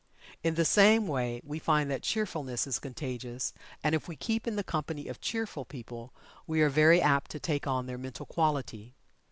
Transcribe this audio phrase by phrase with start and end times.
[0.43, 3.53] In the same way we find that cheerfulness is contagious,
[3.83, 6.11] and if we keep in the company of cheerful people
[6.47, 8.95] we are very apt to take on their mental quality.